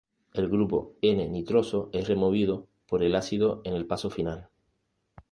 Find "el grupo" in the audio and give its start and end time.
0.33-0.95